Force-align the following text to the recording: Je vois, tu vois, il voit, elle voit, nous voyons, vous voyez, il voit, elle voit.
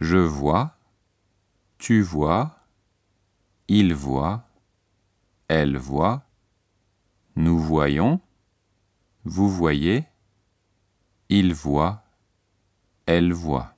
Je 0.00 0.16
vois, 0.16 0.78
tu 1.76 2.00
vois, 2.00 2.56
il 3.68 3.92
voit, 3.92 4.48
elle 5.46 5.76
voit, 5.76 6.24
nous 7.36 7.58
voyons, 7.58 8.18
vous 9.24 9.50
voyez, 9.50 10.06
il 11.28 11.52
voit, 11.52 12.02
elle 13.04 13.34
voit. 13.34 13.74